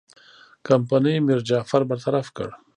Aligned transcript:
کمپنۍ 0.67 1.15
میرجعفر 1.27 1.81
برطرف 1.89 2.27
کړ. 2.37 2.47